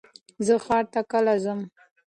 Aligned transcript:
زه 0.45 0.55
ښار 0.65 0.85
ته 0.93 1.01
کله 1.11 1.33
ځم؟ 1.43 1.59